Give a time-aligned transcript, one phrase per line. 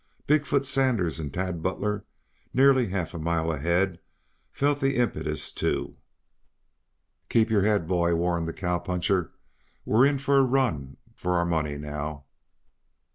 [0.25, 2.03] Big foot Sanders and Tad Butler,
[2.55, 3.99] nearly half a mile ahead,
[4.51, 5.95] felt the impetus, too.
[7.29, 9.31] "Keep your head, boy," warned the cowpuncher.
[9.85, 12.23] "We are in for a run for our money, now."